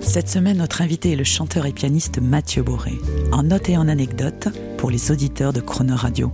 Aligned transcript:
Cette 0.00 0.28
semaine, 0.28 0.56
notre 0.56 0.82
invité 0.82 1.12
est 1.12 1.16
le 1.16 1.24
chanteur 1.24 1.66
et 1.66 1.72
pianiste 1.72 2.20
Mathieu 2.20 2.62
Boré. 2.62 2.92
En 3.32 3.42
note 3.42 3.68
et 3.68 3.76
en 3.76 3.86
anecdote 3.86 4.48
pour 4.78 4.90
les 4.90 5.10
auditeurs 5.10 5.52
de 5.52 5.60
Crooner 5.60 5.94
Radio. 5.94 6.32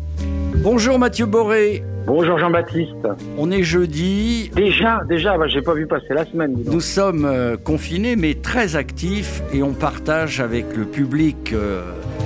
Bonjour 0.63 0.99
Mathieu 0.99 1.27
Boré. 1.27 1.83
Bonjour 2.07 2.39
Jean-Baptiste. 2.39 3.09
On 3.37 3.51
est 3.51 3.65
jeudi. 3.65 4.51
Déjà, 4.55 5.03
déjà, 5.09 5.37
bah, 5.37 5.49
j'ai 5.49 5.61
pas 5.61 5.75
vu 5.75 5.87
passer 5.87 6.15
la 6.15 6.25
semaine. 6.25 6.57
Nous 6.65 6.81
sommes 6.81 7.25
euh, 7.25 7.57
confinés 7.57 8.15
mais 8.15 8.35
très 8.35 8.77
actifs 8.77 9.43
et 9.53 9.63
on 9.63 9.73
partage 9.73 10.41
avec 10.41 10.77
le 10.77 10.85
public 10.85 11.53
euh, 11.53 11.83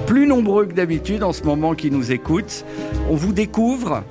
plus 0.07 0.27
nombreux 0.27 0.67
que 0.67 0.75
d'habitude 0.75 1.23
en 1.23 1.33
ce 1.33 1.43
moment 1.45 1.75
qui 1.75 1.91
nous 1.91 2.13
écoute. 2.13 2.65
On 3.09 3.15
vous 3.15 3.33
découvre. 3.33 4.05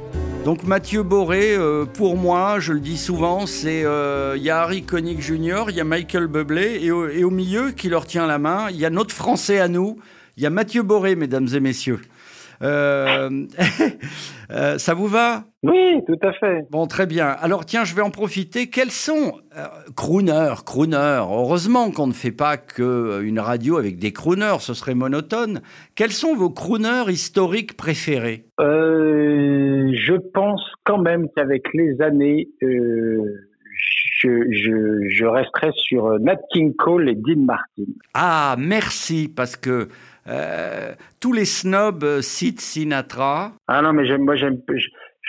Donc 0.46 0.64
Mathieu 0.64 1.04
Boré, 1.04 1.54
euh, 1.56 1.86
pour 1.86 2.16
moi, 2.16 2.60
je 2.60 2.72
le 2.72 2.80
dis 2.80 2.98
souvent, 2.98 3.46
c'est 3.46 3.84
euh, 3.84 4.36
il 4.38 4.44
y 4.44 4.50
a 4.50 4.62
Harry 4.62 4.84
Connick 4.84 5.22
Jr., 5.22 5.66
il 5.68 5.76
y 5.76 5.82
a 5.82 5.84
Michael 5.84 6.28
Bublé 6.28 6.80
et 6.82 6.92
au, 6.92 7.08
et 7.08 7.24
au 7.24 7.30
milieu 7.30 7.72
qui 7.72 7.90
leur 7.90 8.08
tient 8.08 8.26
la 8.26 8.40
main, 8.40 8.70
il 8.70 8.78
y 8.78 8.86
a 8.86 8.90
notre 8.90 9.14
Français 9.14 9.60
à 9.60 9.68
nous, 9.68 10.00
il 10.38 10.44
y 10.44 10.46
a 10.46 10.50
Mathieu 10.50 10.82
Boré, 10.82 11.16
mesdames 11.16 11.50
et 11.54 11.60
messieurs. 11.60 12.00
Euh, 12.62 13.30
euh, 14.52 14.78
ça 14.78 14.94
vous 14.94 15.08
va? 15.08 15.46
Oui, 15.64 16.02
tout 16.08 16.20
à 16.22 16.34
fait. 16.34 16.66
Bon, 16.72 16.88
très 16.88 17.06
bien. 17.06 17.28
Alors 17.28 17.66
tiens, 17.66 17.84
je 17.84 17.96
vais 17.96 18.02
en 18.02 18.12
profiter. 18.12 18.68
Quels 18.70 18.92
sont 18.92 19.34
euh, 19.58 19.66
crooner, 19.96 20.54
crooner 20.66 21.20
Heureusement 21.22 21.92
qu'on 21.92 22.08
ne 22.08 22.14
fait 22.14 22.32
pas 22.32 22.58
que 22.58 23.22
une 23.24 23.40
radio 23.40 23.78
avec 23.78 23.98
des 23.98 24.12
crooners, 24.12 24.60
ce 24.60 24.74
serait 24.74 24.96
monotone. 24.96 25.62
Quels 25.96 26.12
sont 26.12 26.36
vos 26.36 26.50
crooners 26.50 27.10
historiques 27.10 27.78
préférés? 27.78 28.46
Je 28.60 30.14
pense 30.34 30.62
quand 30.84 31.00
même 31.00 31.28
qu'avec 31.36 31.74
les 31.74 32.02
années, 32.02 32.50
je, 32.62 34.46
je, 34.52 35.08
je 35.08 35.26
resterai 35.26 35.72
sur 35.74 36.20
Nat 36.20 36.40
King 36.52 36.74
Cole 36.76 37.10
et 37.10 37.16
Dean 37.16 37.42
Martin. 37.46 37.92
Ah, 38.14 38.56
merci, 38.58 39.32
parce 39.34 39.56
que 39.56 39.88
euh, 40.30 40.94
tous 41.20 41.34
les 41.34 41.46
snobs 41.46 42.22
citent 42.22 42.62
Sinatra. 42.62 43.54
Ah 43.68 43.82
non, 43.82 43.94
mais 43.94 44.06
j'aime, 44.06 44.24
moi 44.24 44.36
j'aime, 44.36 44.62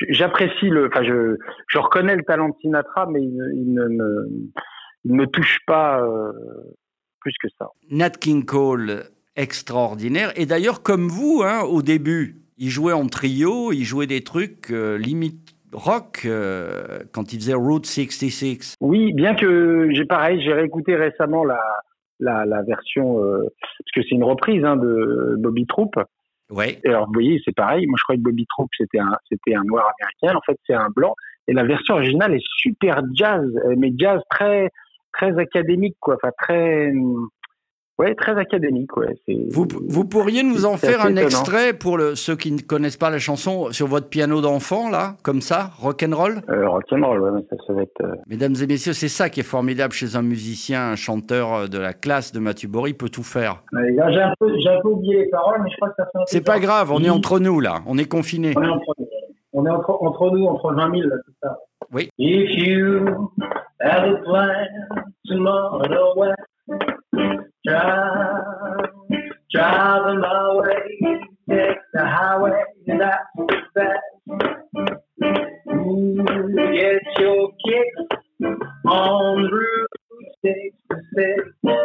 j'apprécie 0.09 0.69
le, 0.69 0.87
enfin 0.89 1.03
je, 1.05 1.37
je 1.69 1.79
reconnais 1.79 2.17
le 2.17 2.23
talent 2.23 2.48
de 2.48 2.55
Sinatra, 2.61 3.06
mais 3.11 3.23
il, 3.23 3.34
ne- 3.37 3.53
il 3.55 3.73
ne 3.75 3.89
me, 3.89 4.28
il 5.05 5.12
ne 5.12 5.17
me 5.17 5.27
touche 5.27 5.59
pas 5.67 6.03
euh, 6.03 6.33
plus 7.21 7.33
que 7.43 7.48
ça. 7.59 7.69
Nat 7.91 8.11
King 8.11 8.45
Cole, 8.45 9.05
extraordinaire. 9.37 10.33
Et 10.37 10.47
d'ailleurs, 10.47 10.83
comme 10.83 11.09
vous, 11.09 11.43
hein, 11.45 11.62
au 11.62 11.83
début, 11.83 12.43
il 12.59 12.69
jouait 12.69 12.93
en 12.93 13.06
trio, 13.06 13.73
il 13.73 13.84
jouait 13.84 14.06
des 14.06 14.23
trucs 14.23 14.71
euh, 14.71 14.98
limite 14.98 15.55
rock 15.73 16.23
euh, 16.25 16.98
quand 17.12 17.33
il 17.33 17.39
faisait 17.41 17.55
Route 17.55 17.87
66. 17.87 18.75
Oui, 18.81 19.12
bien 19.15 19.34
que 19.34 19.89
j'ai 19.93 20.05
pareil, 20.05 20.43
j'ai 20.43 20.53
réécouté 20.53 20.97
récemment 20.97 21.45
la, 21.45 21.61
la, 22.20 22.46
la 22.46 22.62
version, 22.62 23.24
euh, 23.24 23.42
parce 23.78 23.90
que 23.94 24.02
c'est 24.02 24.14
une 24.14 24.24
reprise 24.24 24.64
hein, 24.64 24.76
de 24.76 25.36
Bobby 25.38 25.66
Troop. 25.66 25.96
Ouais. 26.50 26.78
Et 26.84 26.88
alors, 26.88 27.06
vous 27.06 27.12
voyez, 27.12 27.40
c'est 27.44 27.54
pareil. 27.54 27.86
Moi, 27.86 27.96
je 27.98 28.02
croyais 28.02 28.18
que 28.18 28.24
Bobby 28.24 28.46
Troop, 28.46 28.68
c'était 28.76 28.98
un, 28.98 29.16
c'était 29.28 29.54
un 29.54 29.62
noir 29.64 29.90
américain. 29.98 30.36
En 30.36 30.42
fait, 30.42 30.58
c'est 30.66 30.75
un 30.75 30.88
blanc. 30.94 31.14
Et 31.47 31.53
la 31.53 31.64
version 31.64 31.94
originale 31.94 32.34
est 32.34 32.44
super 32.59 33.03
jazz, 33.14 33.44
euh, 33.64 33.75
mais 33.76 33.92
jazz 33.97 34.20
très, 34.30 34.70
très 35.12 35.36
académique, 35.38 35.97
quoi. 36.00 36.16
Enfin, 36.16 36.30
très, 36.38 36.92
ouais, 38.00 38.15
très 38.15 38.37
académique, 38.38 38.97
ouais. 38.97 39.16
Vous, 39.50 39.66
vous 39.88 40.05
pourriez 40.05 40.43
nous 40.43 40.65
en 40.66 40.77
faire 40.77 41.00
un 41.05 41.11
étonnant. 41.11 41.27
extrait 41.27 41.72
pour 41.72 41.97
le- 41.99 42.15
ceux 42.15 42.37
qui 42.37 42.50
ne 42.53 42.61
connaissent 42.61 42.97
pas 42.97 43.11
la 43.11 43.19
chanson 43.19 43.71
sur 43.72 43.87
votre 43.87 44.09
piano 44.09 44.41
d'enfant, 44.41 44.91
là, 44.91 45.16
comme 45.22 45.41
ça, 45.41 45.71
rock'n'roll 45.78 46.43
euh, 46.49 46.69
rock'n'roll, 46.69 47.21
ouais, 47.21 47.31
mais 47.34 47.43
ça, 47.50 47.56
ça 47.66 47.72
va 47.72 47.83
être, 47.83 48.00
euh, 48.03 48.15
Mesdames 48.27 48.55
et 48.62 48.66
messieurs, 48.66 48.93
c'est 48.93 49.09
ça 49.09 49.28
qui 49.31 49.41
est 49.41 49.44
formidable 49.44 49.93
chez 49.93 50.16
un 50.16 50.22
musicien, 50.22 50.91
un 50.93 50.97
chanteur 50.97 51.55
euh, 51.55 51.66
de 51.66 51.78
la 51.78 51.93
classe 51.93 52.33
de 52.33 52.41
Mathieu 52.41 52.69
Bory, 52.69 52.94
peut 52.94 53.09
tout 53.10 53.22
faire. 53.22 53.62
J'ai 53.72 54.00
un 54.21 54.33
peu, 54.41 54.50
j'ai 54.59 54.69
un 54.71 54.81
peu 54.81 54.89
oublié 54.89 55.19
les 55.25 55.28
paroles, 55.28 55.60
mais 55.62 55.71
je 55.71 55.77
crois 55.77 55.91
que 55.91 55.97
ça 55.99 56.05
fait 56.06 56.19
C'est 56.27 56.44
pas 56.44 56.59
grave, 56.59 56.91
on 56.93 56.99
est 57.00 57.05
Oui. 57.05 57.10
entre 57.10 57.39
nous, 57.39 57.60
là, 57.60 57.83
on 57.87 57.99
est 57.99 58.06
confinés. 58.09 58.55
On 58.56 58.62
est 58.62 58.69
entre, 58.69 58.94
on 59.53 59.66
est 59.66 59.71
entre, 59.71 59.91
entre 60.03 60.31
nous, 60.31 60.47
entre 60.47 60.72
20 60.75 60.91
000, 60.97 61.09
là, 61.09 61.16
tout 61.25 61.33
ça. 61.43 61.59
Oui. 61.93 62.09
If 62.19 62.50
you 62.66 63.05
had 63.81 64.05
a 64.05 64.15
plan 64.22 64.49
tomorrow, 65.27 65.83
well, 67.66 67.75
drive, 67.75 69.25
drive 69.53 70.19
my 70.19 70.54
way, 70.54 70.98
take 71.48 71.78
the 71.93 72.04
highway, 72.04 72.65
that's 72.87 73.25
the 73.37 73.56
best. 73.75 74.00
Ooh, 75.72 76.25
get 76.72 77.03
your 77.19 77.50
kicks 77.65 78.09
on 78.87 79.50
Route 79.50 79.88
66. 80.44 81.81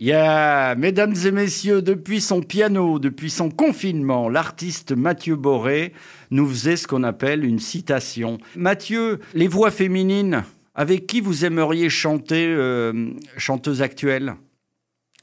Yeah, 0.00 0.74
mesdames 0.76 1.14
et 1.24 1.30
messieurs, 1.30 1.80
depuis 1.80 2.20
son 2.20 2.42
piano, 2.42 2.98
depuis 2.98 3.30
son 3.30 3.50
confinement, 3.50 4.28
l'artiste 4.28 4.92
Mathieu 4.92 5.36
Boré 5.36 5.92
nous 6.30 6.46
faisait 6.48 6.76
ce 6.76 6.88
qu'on 6.88 7.04
appelle 7.04 7.44
une 7.44 7.60
citation. 7.60 8.38
Mathieu, 8.56 9.20
les 9.32 9.46
voix 9.46 9.70
féminines, 9.70 10.42
avec 10.74 11.06
qui 11.06 11.20
vous 11.20 11.44
aimeriez 11.44 11.88
chanter, 11.90 12.46
euh, 12.48 13.10
chanteuse 13.36 13.82
actuelle? 13.82 14.34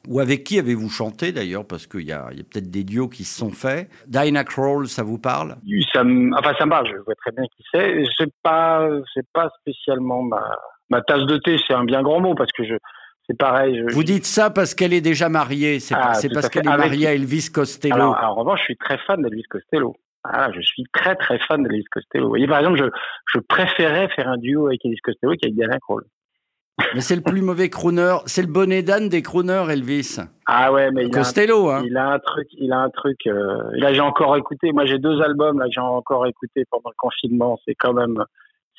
Ou 0.07 0.19
avec 0.19 0.43
qui 0.43 0.57
avez-vous 0.57 0.89
chanté 0.89 1.31
d'ailleurs? 1.31 1.63
Parce 1.67 1.85
qu'il 1.85 2.01
y 2.07 2.11
a, 2.11 2.25
peut-être 2.51 2.71
des 2.71 2.83
duos 2.83 3.07
qui 3.07 3.23
se 3.23 3.37
sont 3.37 3.51
faits. 3.51 3.87
Dinah 4.07 4.43
Kroll, 4.43 4.87
ça 4.87 5.03
vous 5.03 5.19
parle? 5.19 5.57
Ça 5.93 6.03
me, 6.03 6.35
enfin, 6.35 6.53
ça 6.57 6.65
me 6.65 6.71
parle, 6.71 6.87
je 6.87 6.97
vois 7.03 7.13
très 7.13 7.31
bien 7.31 7.43
qui 7.55 7.63
c'est. 7.71 8.03
C'est 8.17 8.33
pas, 8.41 8.89
c'est 9.13 9.27
pas 9.31 9.51
spécialement 9.61 10.23
ma, 10.23 10.41
ma 10.89 11.01
tasse 11.03 11.27
de 11.27 11.37
thé, 11.37 11.57
c'est 11.67 11.75
un 11.75 11.83
bien 11.83 12.01
grand 12.01 12.19
mot 12.19 12.33
parce 12.33 12.51
que 12.51 12.63
je, 12.63 12.73
c'est 13.27 13.37
pareil. 13.37 13.79
Je, 13.89 13.93
Vous 13.93 14.03
dites 14.03 14.25
ça 14.25 14.49
parce 14.49 14.73
qu'elle 14.73 14.93
est 14.93 15.01
déjà 15.01 15.29
mariée, 15.29 15.79
c'est 15.79 15.93
Ah, 15.95 16.13
parce 16.33 16.49
qu'elle 16.49 16.65
est 16.65 16.69
Avec- 16.69 16.85
mariée 16.87 17.05
à 17.07 17.13
Elvis 17.13 17.49
Costello. 17.53 17.93
Alors, 17.93 18.17
en 18.23 18.33
revanche, 18.33 18.59
je 18.61 18.65
suis 18.65 18.77
très 18.77 18.97
fan 19.05 19.21
d'Elvis 19.21 19.43
Costello. 19.43 19.95
Ah, 20.23 20.51
je 20.53 20.61
suis 20.61 20.83
très 20.93 21.15
très 21.15 21.39
fan 21.39 21.63
d'Elvis 21.63 21.85
Costello. 21.85 22.25
Vous 22.25 22.29
voyez, 22.29 22.47
par 22.47 22.59
exemple, 22.59 22.77
je, 22.77 22.85
je 23.33 23.39
préférais 23.39 24.07
faire 24.09 24.27
un 24.27 24.37
duo 24.37 24.67
avec 24.67 24.85
Elvis 24.85 24.97
Costello 24.97 25.33
qu'avec 25.39 25.55
Diana 25.55 25.79
Krall. 25.79 26.03
Mais 26.95 27.01
c'est 27.01 27.15
le 27.15 27.21
plus 27.21 27.41
mauvais 27.41 27.69
crooner, 27.69 28.17
c'est 28.25 28.41
le 28.41 28.47
bonnet 28.47 28.81
d'âne 28.81 29.09
des 29.09 29.21
crooners, 29.21 29.65
Elvis. 29.69 30.17
Ah 30.45 30.71
ouais, 30.71 30.91
mais 30.91 31.05
il 31.05 31.15
a, 31.15 31.19
un, 31.19 31.21
Costello, 31.21 31.69
hein. 31.69 31.83
il 31.85 31.97
a 31.97 32.11
un 32.11 32.19
truc, 32.19 32.47
il 32.53 32.71
a 32.71 32.79
un 32.79 32.89
truc. 32.89 33.27
euh, 33.27 33.69
là, 33.73 33.93
j'ai 33.93 34.01
encore 34.01 34.35
écouté. 34.37 34.71
Moi, 34.71 34.85
j'ai 34.85 34.99
deux 34.99 35.21
albums 35.21 35.59
là, 35.59 35.65
que 35.65 35.71
j'ai 35.73 35.81
encore 35.81 36.25
écouté 36.27 36.65
pendant 36.69 36.89
le 36.89 36.95
confinement. 36.97 37.59
C'est 37.65 37.75
quand 37.75 37.93
même, 37.93 38.23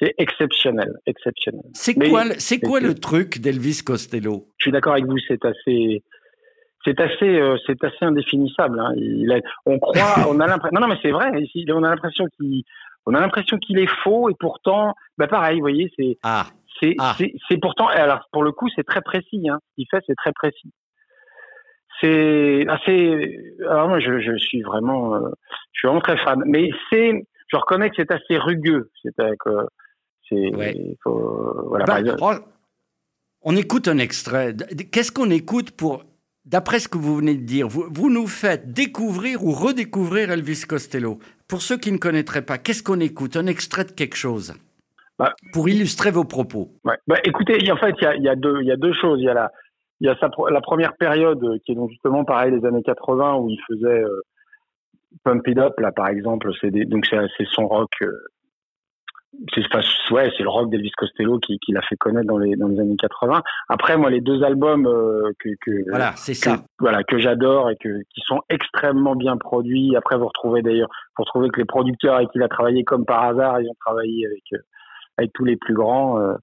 c'est 0.01 0.15
exceptionnel, 0.19 0.93
exceptionnel. 1.07 1.65
C'est 1.75 1.95
quoi, 1.95 2.25
c'est 2.39 2.61
quoi 2.61 2.81
le 2.81 2.95
truc 2.95 3.41
d'Elvis 3.41 3.83
Costello? 3.85 4.49
Je 4.59 4.65
suis 4.65 4.73
d'accord 4.73 4.95
avec 4.95 5.07
vous. 5.07 5.19
C'est 5.29 5.45
assez, 5.45 6.03
c'est 6.85 7.01
assez, 7.01 7.39
euh, 7.41 7.57
c'est 7.67 7.83
assez 7.85 8.05
indéfinissable. 8.05 8.81
Hein. 8.81 8.93
Il 8.97 9.31
a- 9.33 9.41
on 9.67 9.79
croit, 9.79 10.27
on 10.29 10.41
a 10.41 10.47
l'impression. 10.47 10.75
Non, 10.75 10.87
non, 10.87 10.89
mais 10.89 10.99
c'est 11.03 11.11
vrai. 11.13 11.31
On 11.71 11.83
a 11.85 11.91
l'impression 11.91 12.27
qu'il, 12.37 12.63
on 13.07 13.15
a 13.15 13.21
l'impression 13.21 13.57
qu'il 13.59 13.79
est 13.79 13.91
faux 14.05 14.29
et 14.31 14.35
pourtant, 14.39 14.95
bah 15.19 15.27
pareil, 15.29 15.57
vous 15.57 15.63
voyez, 15.65 15.93
c'est, 15.99 16.19
Ah, 16.23 16.47
c'est, 16.81 16.95
Ah. 16.99 17.15
c'est, 17.19 17.33
c'est 17.49 17.59
pourtant. 17.61 17.87
Alors 17.89 18.29
pour 18.33 18.43
le 18.43 18.53
coup, 18.53 18.69
c'est 18.75 18.85
très 18.85 19.01
précis. 19.03 19.49
Hein. 19.49 19.59
Ce 19.71 19.75
qu'il 19.77 19.87
fait, 19.91 20.03
c'est 20.07 20.15
très 20.17 20.33
précis. 20.33 20.73
C'est 22.01 22.67
assez. 22.69 23.39
Alors 23.69 23.89
moi, 23.89 24.01
je, 24.01 24.19
je 24.21 24.37
suis 24.37 24.63
vraiment, 24.63 25.15
euh, 25.15 25.29
je 25.73 25.79
suis 25.81 25.87
vraiment 25.89 26.01
très 26.01 26.17
fan. 26.19 26.43
Mais 26.47 26.71
c'est, 26.91 27.13
je 27.49 27.57
reconnais 27.57 27.91
que 27.91 27.97
c'est 27.97 28.11
assez 28.11 28.39
rugueux. 28.39 28.91
C'est 29.03 29.11
que 29.39 29.51
c'est, 30.29 30.55
Ouais. 30.57 30.97
faut- 31.05 31.65
voilà. 31.69 31.85
Bah, 31.85 32.01
on 33.45 33.57
écoute 33.57 33.89
un 33.89 33.99
extrait. 33.99 34.55
Qu'est-ce 34.93 35.13
qu'on 35.13 35.31
écoute 35.31 35.73
pour, 35.73 36.03
d'après 36.45 36.79
ce 36.81 36.89
que 36.89 36.99
vous 36.99 37.17
venez 37.17 37.35
de 37.35 37.45
dire, 37.45 37.69
vous, 37.69 37.85
vous 37.91 38.11
nous 38.11 38.27
faites 38.27 38.73
découvrir 38.73 39.45
ou 39.45 39.53
redécouvrir 39.53 40.31
Elvis 40.31 40.65
Costello. 40.69 41.19
Pour 41.49 41.63
ceux 41.63 41.77
qui 41.79 41.93
ne 41.93 41.99
connaîtraient 41.99 42.43
pas, 42.45 42.59
qu'est-ce 42.59 42.83
qu'on 42.83 43.01
écoute? 43.01 43.37
Un 43.37 43.47
extrait 43.47 43.85
de 43.85 43.93
quelque 43.93 44.17
chose 44.17 44.55
Bah. 45.19 45.35
Pour 45.53 45.69
illustrer 45.69 46.11
vos 46.11 46.25
propos. 46.25 46.71
Ouais. 46.85 46.97
Bah, 47.07 47.17
écoutez, 47.25 47.71
en 47.71 47.77
fait, 47.77 47.95
il 48.01 48.05
y 48.05 48.07
a, 48.07 48.15
il 48.17 48.23
y, 48.23 48.29
a 48.29 48.35
deux- 48.37 48.61
il 48.63 48.67
y 48.67 48.73
a 48.73 48.77
deux 48.77 48.93
choses. 48.95 49.21
Il 49.21 49.25
y 49.25 49.29
a 49.29 49.35
la, 49.35 49.53
il 50.01 50.07
y 50.07 50.11
a 50.11 50.17
sa, 50.19 50.29
pro- 50.31 50.49
la 50.49 50.61
première 50.61 50.97
période 50.97 51.43
euh, 51.45 51.59
qui 51.65 51.73
est 51.73 51.75
donc 51.75 51.91
justement 51.91 52.25
pareil 52.25 52.53
les 52.53 52.65
années 52.67 52.83
80 52.83 53.37
où 53.37 53.49
il 53.49 53.59
faisait 53.69 54.03
euh, 54.03 54.23
Pump 55.25 55.47
It 55.47 55.59
Up 55.59 55.79
là 55.79 55.93
par 55.93 56.09
exemple. 56.09 56.51
C'est 56.61 56.71
donc 56.71 57.07
c'est 57.07 57.19
c'est 57.37 57.47
son 57.53 57.69
rock, 57.69 57.91
euh, 58.03 58.11
c'est 59.55 59.63
ouais, 60.13 60.31
c'est 60.37 60.43
le 60.43 60.49
rock 60.49 60.71
d'Elvis 60.71 60.91
Costello 60.97 61.39
qui, 61.39 61.59
qui 61.59 61.73
l'a 61.73 61.83
fait 61.83 61.97
connaître 61.97 62.27
dans 62.27 62.39
les 62.39 62.55
dans 62.57 62.69
les 62.69 62.79
années 62.81 62.97
80. 62.97 63.43
Après, 63.69 63.97
moi, 63.97 64.11
les 64.11 64.21
deux 64.21 64.43
albums 64.43 64.87
euh, 64.87 65.33
que, 65.39 65.49
que 65.65 65.89
voilà, 65.89 66.13
c'est 66.17 66.35
ça. 66.35 66.59
Voilà, 66.79 67.03
que 67.03 67.19
j'adore 67.19 67.71
et 67.71 67.77
que 67.77 68.03
qui 68.15 68.21
sont 68.27 68.41
extrêmement 68.49 69.17
bien 69.17 69.37
produits. 69.37 69.97
Après, 69.97 70.17
vous 70.17 70.27
retrouvez 70.27 70.63
d'ailleurs, 70.63 70.91
vous 71.17 71.25
retrouvez 71.25 71.49
que 71.49 71.61
les 71.61 71.67
producteurs 71.67 72.17
avec 72.17 72.31
qui 72.31 72.39
il 72.39 72.43
a 72.43 72.49
travaillé, 72.49 72.85
comme 72.85 73.05
par 73.05 73.25
hasard, 73.25 73.61
ils 73.61 73.69
ont 73.69 73.77
travaillé 73.81 74.27
avec 74.27 74.43
euh, 74.53 74.59
avec 75.19 75.33
tous 75.35 75.45
les 75.45 75.57
plus 75.57 75.75
grands, 75.75 76.19
euh, 76.19 76.35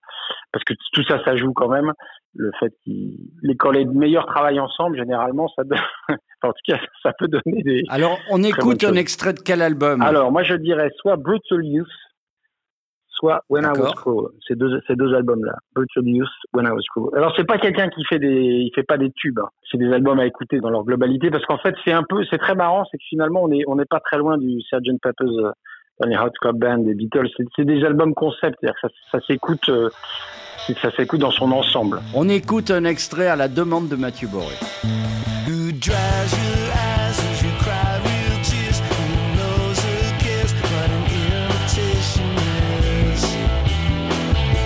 parce 0.51 0.63
que 0.63 0.73
tout 0.93 1.03
ça, 1.03 1.23
ça 1.23 1.35
joue 1.35 1.53
quand 1.53 1.69
même. 1.69 1.93
Le 2.35 2.51
fait 2.59 2.71
qu'ils, 2.83 3.17
quand 3.57 3.71
les 3.71 3.85
meilleurs 3.85 4.27
travaillent 4.27 4.59
ensemble, 4.59 4.97
généralement, 4.97 5.47
ça 5.55 5.63
donne, 5.63 5.79
en 6.43 6.49
tout 6.49 6.61
cas, 6.67 6.79
ça 7.01 7.11
peut 7.17 7.27
donner 7.27 7.63
des. 7.63 7.83
Alors, 7.89 8.19
on 8.29 8.43
écoute 8.43 8.83
un 8.83 8.93
extrait 8.93 9.33
de 9.33 9.39
quel 9.39 9.61
album? 9.61 10.01
Alors, 10.01 10.31
moi, 10.31 10.43
je 10.43 10.53
dirais 10.53 10.91
soit 10.97 11.15
Brutal 11.15 11.65
Youth, 11.65 11.87
soit 13.19 13.43
When 13.49 13.65
I 13.65 13.79
Was 13.79 13.91
Cruel. 13.95 14.29
Ces 14.47 14.55
deux, 14.55 14.81
ces 14.87 14.95
deux 14.95 15.13
albums-là, 15.13 15.55
Brutal 15.75 16.07
Youth, 16.07 16.29
When 16.53 16.65
I 16.65 16.71
Was 16.71 16.81
Cruel. 16.93 17.09
Alors, 17.17 17.33
c'est 17.35 17.45
pas 17.45 17.57
quelqu'un 17.57 17.89
qui 17.89 18.03
fait 18.05 18.19
des, 18.19 18.27
il 18.29 18.71
fait 18.73 18.83
pas 18.83 18.97
des 18.97 19.11
tubes. 19.11 19.39
Hein. 19.39 19.49
C'est 19.69 19.77
des 19.77 19.91
albums 19.91 20.19
à 20.19 20.25
écouter 20.25 20.59
dans 20.59 20.69
leur 20.69 20.83
globalité, 20.83 21.29
parce 21.29 21.45
qu'en 21.45 21.57
fait, 21.57 21.75
c'est 21.83 21.91
un 21.91 22.03
peu, 22.03 22.23
c'est 22.29 22.37
très 22.37 22.55
marrant, 22.55 22.83
c'est 22.89 22.97
que 22.97 23.03
finalement, 23.09 23.43
on 23.43 23.51
est, 23.51 23.63
on 23.67 23.75
n'est 23.75 23.85
pas 23.85 23.99
très 23.99 24.17
loin 24.17 24.37
du 24.37 24.61
Sgt. 24.61 24.99
Pepper's 25.01 25.31
euh, 25.37 25.51
les 26.05 26.17
Hot 26.17 26.31
Club 26.41 26.57
Band, 26.57 26.79
des 26.79 26.93
Beatles. 26.93 27.27
C'est 27.55 27.65
des 27.65 27.83
albums 27.83 28.13
concept, 28.13 28.57
c'est-à-dire 28.61 28.79
que 28.81 28.87
ça, 28.87 29.19
ça 29.19 29.25
s'écoute, 29.25 29.67
euh, 29.69 29.89
ça 30.81 30.91
s'écoute 30.91 31.19
dans 31.19 31.31
son 31.31 31.51
ensemble. 31.51 31.99
On 32.15 32.29
écoute 32.29 32.71
un 32.71 32.85
extrait 32.85 33.27
à 33.27 33.35
la 33.35 33.47
demande 33.47 33.89
de 33.89 33.95
Mathieu 33.95 34.27
Boré. 34.27 34.55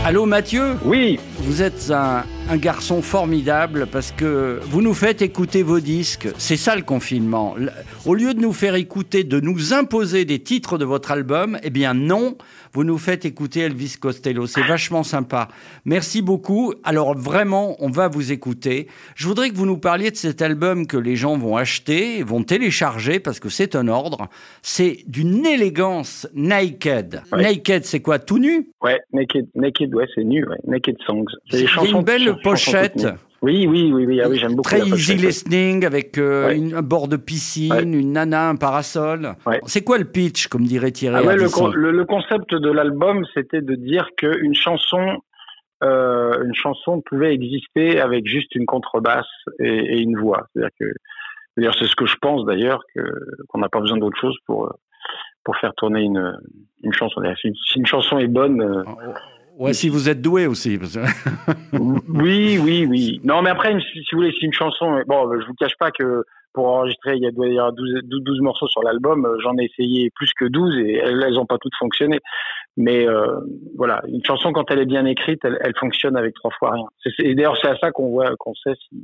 Allô 0.06 0.26
Mathieu 0.26 0.76
Oui. 0.84 1.18
Vous 1.40 1.62
êtes 1.62 1.90
un, 1.90 2.26
un, 2.50 2.58
garçon 2.58 3.02
formidable 3.02 3.88
parce 3.90 4.12
que 4.12 4.60
vous 4.64 4.82
nous 4.82 4.94
faites 4.94 5.22
écouter 5.22 5.64
vos 5.64 5.80
disques. 5.80 6.28
C'est 6.38 6.58
ça 6.58 6.76
le 6.76 6.82
confinement. 6.82 7.56
Au 8.06 8.14
lieu 8.14 8.34
de 8.34 8.42
nous 8.42 8.52
faire 8.52 8.76
écouter, 8.76 9.24
de 9.24 9.40
nous 9.40 9.74
imposer 9.74 10.26
des 10.26 10.40
titres 10.40 10.78
de 10.78 10.84
votre 10.84 11.12
album, 11.12 11.58
eh 11.64 11.70
bien 11.70 11.94
non, 11.94 12.36
vous 12.74 12.84
nous 12.84 12.98
faites 12.98 13.24
écouter 13.24 13.62
Elvis 13.62 13.98
Costello. 14.00 14.48
C'est 14.48 14.64
vachement 14.64 15.04
sympa. 15.04 15.48
Merci 15.86 16.22
beaucoup. 16.22 16.74
Alors 16.84 17.16
vraiment, 17.16 17.76
on 17.80 17.90
va 17.90 18.08
vous 18.08 18.32
écouter. 18.32 18.88
Je 19.16 19.28
voudrais 19.28 19.50
que 19.52 19.56
vous 19.56 19.68
nous 19.68 19.78
parliez 19.78 20.10
de 20.10 20.16
cet 20.16 20.42
album 20.42 20.88
que 20.88 20.98
les 20.98 21.16
gens 21.16 21.38
vont 21.38 21.56
acheter, 21.56 22.24
vont 22.24 22.44
télécharger 22.44 23.20
parce 23.20 23.40
que 23.40 23.50
c'est 23.50 23.76
un 23.76 23.88
ordre. 23.88 24.28
C'est 24.64 25.04
d'une 25.08 25.46
élégance 25.46 26.28
naked. 26.34 27.22
Naked, 27.32 27.86
c'est 27.86 28.02
quoi 28.02 28.18
Tout 28.18 28.40
nu? 28.40 28.72
Ouais, 28.82 29.00
naked, 29.14 29.48
naked, 29.54 29.94
ouais, 29.94 30.08
c'est 30.16 30.24
nu. 30.24 30.44
Ouais. 30.48 30.58
Naked 30.66 30.98
songs. 31.06 31.26
C'est. 31.52 31.66
Une 31.86 32.02
belle 32.02 32.38
pochette. 32.44 33.08
Oui, 33.44 33.68
oui, 33.68 33.92
oui, 33.94 34.06
oui, 34.06 34.22
ah 34.22 34.30
oui 34.30 34.38
j'aime 34.38 34.56
beaucoup. 34.56 34.70
Très 34.70 34.88
easy 34.88 35.16
listening 35.16 35.86
avec 35.86 36.18
euh, 36.18 36.56
une, 36.56 36.74
un 36.74 36.82
bord 36.82 37.10
de 37.10 37.18
piscine, 37.18 37.94
une 37.94 38.14
nana, 38.14 38.48
un 38.48 38.56
parasol. 38.56 39.34
C'est 39.66 39.84
quoi 39.84 39.98
le 39.98 40.06
pitch, 40.06 40.48
comme 40.48 40.64
dirait 40.64 40.92
Thierry 40.92 41.18
ah 41.28 41.36
le, 41.36 41.92
le, 41.92 42.06
concept 42.06 42.56
de 42.56 42.72
l'album, 42.72 43.26
c'était 43.34 43.62
de 43.62 43.76
dire 43.76 44.08
qu'une 44.16 44.56
chanson, 44.56 45.18
euh, 45.84 46.42
une 46.46 46.56
chanson 46.56 47.02
pouvait 47.02 47.34
exister 47.34 48.00
avec 48.00 48.26
juste 48.28 48.56
une 48.56 48.66
contrebasse 48.66 49.28
et, 49.60 49.98
et 49.98 50.00
une 50.00 50.18
voix. 50.18 50.48
C'est-à-dire 50.54 50.72
que, 50.80 50.86
d'ailleurs, 51.58 51.76
c'est 51.78 51.88
ce 51.88 51.98
que 51.98 52.06
je 52.06 52.16
pense 52.22 52.46
d'ailleurs, 52.46 52.82
qu'on 53.50 53.60
n'a 53.60 53.68
pas 53.68 53.82
besoin 53.82 53.98
d'autre 53.98 54.18
chose 54.20 54.38
pour 54.46 54.74
pour 55.44 55.58
faire 55.58 55.74
tourner 55.76 56.04
une 56.04 56.34
une 56.82 56.94
chanson. 56.94 57.22
Si, 57.42 57.52
si 57.68 57.80
une 57.80 57.86
chanson 57.86 58.20
est 58.20 58.28
bonne. 58.28 58.86
Euh. 59.54 59.64
Ouais, 59.64 59.74
si 59.74 59.90
vous 59.90 60.10
êtes 60.10 60.22
doué 60.22 60.48
aussi. 60.48 60.80
oui, 61.74 62.58
oui, 62.58 62.86
oui. 62.86 63.22
Non, 63.24 63.42
mais 63.42 63.50
après, 63.50 63.74
si 63.80 64.00
vous 64.12 64.20
voulez, 64.20 64.32
si 64.32 64.46
une 64.46 64.54
chanson. 64.54 65.02
Bon, 65.08 65.30
je 65.40 65.46
vous 65.46 65.54
cache 65.54 65.78
pas 65.78 65.92
que 65.92 66.24
pour 66.54 66.68
enregistrer, 66.68 67.16
il 67.16 67.24
y 67.24 67.26
a, 67.26 67.32
il 67.36 67.54
y 67.54 67.60
a 67.60 67.72
12, 67.72 68.02
12, 68.04 68.42
morceaux 68.42 68.68
sur 68.68 68.84
l'album. 68.84 69.28
J'en 69.42 69.58
ai 69.58 69.66
essayé 69.66 70.12
plus 70.16 70.32
que 70.34 70.46
12 70.46 70.78
et 70.80 70.98
elles 70.98 71.34
n'ont 71.34 71.46
pas 71.46 71.58
toutes 71.58 71.76
fonctionné. 71.78 72.20
Mais 72.78 73.08
euh, 73.08 73.40
voilà, 73.76 74.02
une 74.08 74.24
chanson, 74.24 74.52
quand 74.52 74.70
elle 74.72 74.80
est 74.80 74.86
bien 74.86 75.06
écrite, 75.06 75.40
elle, 75.44 75.58
elle 75.62 75.76
fonctionne 75.78 76.16
avec 76.18 76.34
trois 76.36 76.52
fois 76.58 76.72
rien. 76.72 76.86
Et 77.20 77.36
d'ailleurs, 77.36 77.58
c'est 77.62 77.70
à 77.70 77.78
ça 77.78 77.92
qu'on 77.92 78.10
voit, 78.10 78.36
qu'on 78.38 78.54
sait 78.56 78.74
si, 78.90 79.04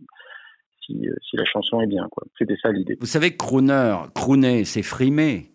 si, 0.85 1.07
si, 1.21 1.37
la 1.37 1.45
chanson 1.45 1.81
est 1.81 1.87
bien. 1.87 2.07
C'était 2.37 2.57
ça 2.61 2.71
l'idée. 2.71 2.97
Vous 2.99 3.05
savez 3.05 3.35
crooner, 3.35 3.95
crooner, 4.15 4.63
c'est 4.63 4.83
frimer. 4.83 5.51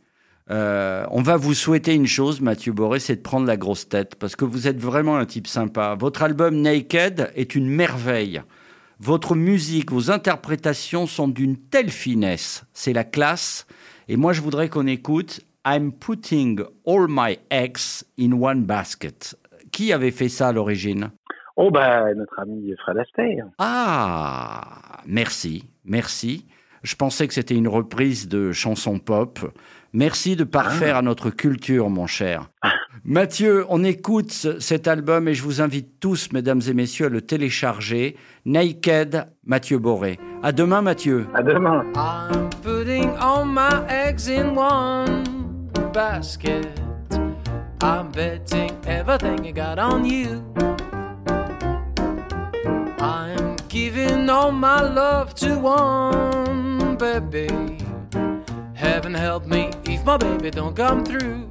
Euh, 0.50 1.06
on 1.10 1.22
va 1.22 1.36
vous 1.36 1.54
souhaiter 1.54 1.94
une 1.94 2.06
chose, 2.06 2.40
Mathieu 2.40 2.72
Boré, 2.72 3.00
c'est 3.00 3.16
de 3.16 3.22
prendre 3.22 3.46
la 3.46 3.56
grosse 3.56 3.88
tête, 3.88 4.16
parce 4.16 4.36
que 4.36 4.44
vous 4.44 4.68
êtes 4.68 4.78
vraiment 4.78 5.16
un 5.16 5.24
type 5.24 5.46
sympa. 5.46 5.96
Votre 5.98 6.22
album 6.22 6.60
Naked 6.60 7.30
est 7.34 7.54
une 7.54 7.68
merveille. 7.68 8.42
Votre 9.00 9.34
musique, 9.34 9.90
vos 9.90 10.10
interprétations 10.10 11.06
sont 11.06 11.28
d'une 11.28 11.56
telle 11.56 11.90
finesse. 11.90 12.64
C'est 12.72 12.92
la 12.92 13.04
classe. 13.04 13.66
Et 14.08 14.16
moi, 14.16 14.32
je 14.32 14.40
voudrais 14.40 14.68
qu'on 14.68 14.86
écoute 14.86 15.40
I'm 15.66 15.92
putting 15.92 16.62
all 16.86 17.06
my 17.08 17.38
eggs 17.50 18.04
in 18.18 18.32
one 18.32 18.64
basket. 18.64 19.36
Qui 19.72 19.92
avait 19.92 20.10
fait 20.10 20.28
ça 20.28 20.48
à 20.48 20.52
l'origine? 20.52 21.10
Oh, 21.56 21.70
bah, 21.70 22.12
notre 22.14 22.38
ami 22.38 22.74
Fred 22.82 22.98
Astaire. 22.98 23.46
Ah, 23.58 25.02
merci, 25.06 25.64
merci. 25.84 26.46
Je 26.82 26.94
pensais 26.96 27.26
que 27.26 27.34
c'était 27.34 27.56
une 27.56 27.68
reprise 27.68 28.28
de 28.28 28.52
chansons 28.52 28.98
pop. 28.98 29.40
Merci 29.94 30.34
de 30.34 30.42
parfaire 30.42 30.96
ah. 30.96 30.98
à 30.98 31.02
notre 31.02 31.30
culture, 31.30 31.88
mon 31.88 32.08
cher. 32.08 32.50
Mathieu, 33.04 33.64
on 33.68 33.84
écoute 33.84 34.32
cet 34.58 34.88
album 34.88 35.28
et 35.28 35.34
je 35.34 35.42
vous 35.44 35.60
invite 35.60 36.00
tous, 36.00 36.32
mesdames 36.32 36.60
et 36.66 36.74
messieurs, 36.74 37.06
à 37.06 37.08
le 37.10 37.20
télécharger. 37.20 38.16
Naked, 38.44 39.26
Mathieu 39.46 39.78
Boré. 39.78 40.18
À 40.42 40.50
demain, 40.50 40.82
Mathieu. 40.82 41.26
À 41.32 41.44
demain. 41.44 41.84
I'm 41.94 42.50
putting 42.62 43.08
all 43.20 43.44
my 43.44 43.84
eggs 43.88 44.28
in 44.28 44.56
one 44.56 45.22
basket. 45.92 46.66
I'm 47.80 48.10
betting 48.10 48.72
everything 48.88 49.46
I 49.46 49.52
got 49.52 49.78
on 49.78 50.04
you. 50.04 50.42
I'm 52.98 53.54
giving 53.68 54.28
all 54.28 54.50
my 54.50 54.82
love 54.82 55.34
to 55.34 55.56
one 55.56 56.96
baby. 56.96 57.83
Help 59.14 59.46
me 59.46 59.70
if 59.84 60.04
my 60.04 60.16
baby 60.16 60.50
don't 60.50 60.76
come 60.76 61.04
through. 61.04 61.48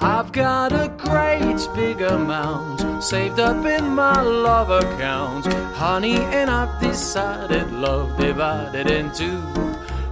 I've 0.00 0.30
got 0.32 0.72
a 0.72 0.88
great 0.98 1.66
big 1.74 2.00
amount 2.02 3.02
saved 3.02 3.40
up 3.40 3.64
in 3.64 3.88
my 3.88 4.20
love 4.20 4.70
account, 4.70 5.46
honey, 5.74 6.16
and 6.16 6.50
I've 6.50 6.80
decided 6.80 7.70
love 7.72 8.18
divided 8.18 8.90
in 8.90 9.12
two 9.12 9.42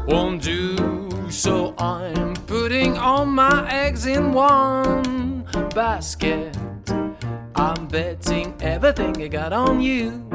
won't 0.06 0.42
do. 0.42 1.10
So 1.30 1.74
I'm 1.78 2.34
putting 2.46 2.96
all 2.96 3.26
my 3.26 3.68
eggs 3.70 4.06
in 4.06 4.32
one 4.32 5.46
basket. 5.74 6.56
I'm 7.54 7.88
betting 7.88 8.54
everything 8.60 9.20
I 9.22 9.28
got 9.28 9.52
on 9.52 9.80
you. 9.80 10.28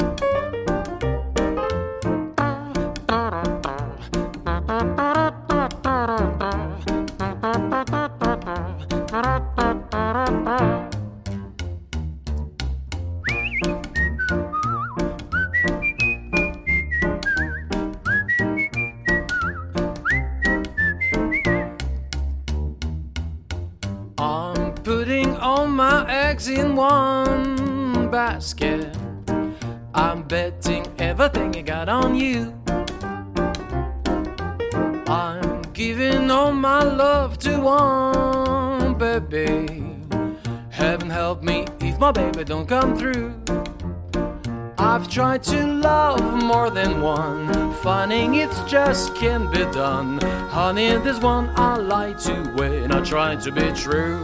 Eggs 26.41 26.59
in 26.59 26.75
one 26.75 28.09
basket. 28.09 28.97
I'm 29.93 30.23
betting 30.23 30.87
everything 30.97 31.55
I 31.55 31.61
got 31.61 31.89
on 31.89 32.15
you. 32.15 32.53
I'm 35.07 35.61
giving 35.73 36.31
all 36.31 36.51
my 36.51 36.83
love 36.83 37.37
to 37.39 37.59
one 37.59 38.97
baby. 38.97 39.83
Heaven 40.69 41.09
help 41.09 41.43
me 41.43 41.65
if 41.79 41.99
my 41.99 42.11
baby 42.11 42.43
don't 42.43 42.67
come 42.67 42.97
through. 42.97 43.33
I've 44.77 45.07
tried 45.07 45.43
to 45.43 45.67
love 45.67 46.43
more 46.43 46.71
than 46.71 47.01
one, 47.01 47.73
finding 47.83 48.35
it 48.35 48.51
just 48.67 49.15
can't 49.15 49.51
be 49.51 49.63
done. 49.71 50.19
Honey, 50.49 50.97
there's 50.97 51.19
one 51.19 51.49
I 51.55 51.77
lie 51.77 52.13
to 52.25 52.33
when 52.55 52.91
I 52.91 53.01
try 53.03 53.35
to 53.35 53.51
be 53.51 53.71
true 53.73 54.23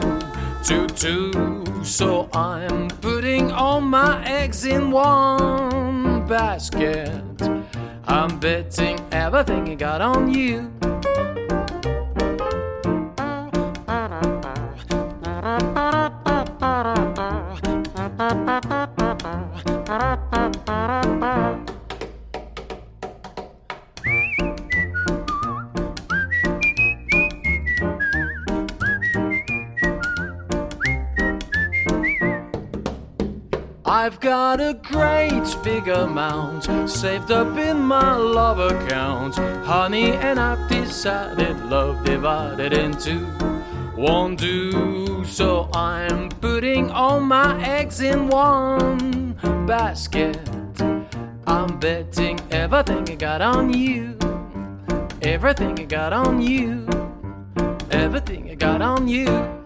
to 0.63 0.87
two. 0.87 1.76
So 1.87 2.27
I'm 2.33 2.89
putting 2.89 3.49
all 3.53 3.79
my 3.79 4.21
eggs 4.25 4.65
in 4.65 4.91
one 4.91 6.27
basket. 6.27 7.09
I'm 8.05 8.37
betting 8.39 8.99
everything 9.13 9.69
I 9.69 9.75
got 9.75 10.01
on 10.01 10.33
you. 10.33 10.69
I've 33.99 34.19
got 34.19 34.61
a 34.61 34.75
great 34.75 35.57
big 35.63 35.87
amount 35.87 36.87
saved 36.87 37.31
up 37.31 37.57
in 37.57 37.79
my 37.79 38.15
love 38.15 38.59
account. 38.59 39.35
Honey, 39.65 40.11
and 40.11 40.39
I've 40.39 40.69
decided 40.69 41.59
love 41.65 42.05
divided 42.05 42.73
into 42.73 43.25
one 43.95 44.35
do. 44.35 45.25
So 45.25 45.67
I'm 45.73 46.29
putting 46.29 46.91
all 46.91 47.19
my 47.19 47.59
eggs 47.65 47.99
in 47.99 48.27
one 48.27 49.33
basket. 49.65 50.37
I'm 51.47 51.79
betting 51.79 52.39
everything 52.51 53.09
I 53.09 53.15
got 53.15 53.41
on 53.41 53.73
you. 53.73 54.15
Everything 55.23 55.79
I 55.79 55.85
got 55.85 56.13
on 56.13 56.39
you. 56.39 56.87
Everything 57.89 58.51
I 58.51 58.53
got 58.53 58.83
on 58.83 59.07
you. 59.07 59.56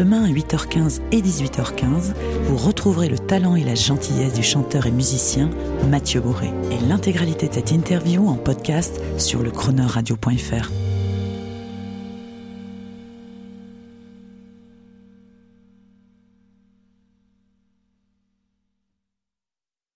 Demain 0.00 0.24
à 0.24 0.28
8h15 0.28 1.02
et 1.12 1.20
18h15, 1.20 2.14
vous 2.44 2.56
retrouverez 2.56 3.10
le 3.10 3.18
talent 3.18 3.54
et 3.54 3.64
la 3.64 3.74
gentillesse 3.74 4.32
du 4.32 4.42
chanteur 4.42 4.86
et 4.86 4.90
musicien 4.90 5.50
Mathieu 5.90 6.22
Bourré 6.22 6.48
et 6.70 6.88
l'intégralité 6.88 7.48
de 7.48 7.52
cette 7.52 7.70
interview 7.70 8.26
en 8.26 8.36
podcast 8.36 8.98
sur 9.18 9.42
le 9.42 9.50
chroneurradio.fr. 9.50 10.89